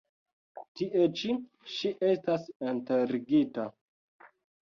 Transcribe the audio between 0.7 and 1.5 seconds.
Tie ĉi